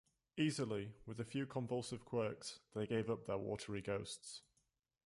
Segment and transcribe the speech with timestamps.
[0.35, 4.41] Easily, with a few convulsive quirks, they give up their watery ghosts.